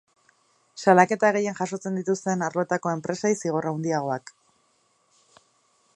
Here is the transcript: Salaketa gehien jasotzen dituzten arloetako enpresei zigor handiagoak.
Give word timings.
Salaketa 0.85 1.29
gehien 1.35 1.57
jasotzen 1.59 1.99
dituzten 2.01 2.45
arloetako 2.47 2.95
enpresei 2.95 3.33
zigor 3.35 3.71
handiagoak. 3.73 4.37